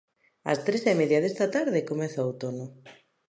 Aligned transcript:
Ás 0.51 0.59
tres 0.65 0.83
e 0.91 0.93
media 1.01 1.19
desta 1.23 1.45
tarde 1.55 1.87
comeza 1.89 2.21
o 2.23 2.27
outono. 2.29 2.65